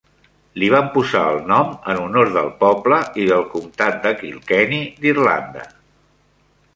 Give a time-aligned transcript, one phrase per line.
[0.61, 5.67] Li van posar el nom en honor del poble i del comtat de Kilkenny d'Irlanda.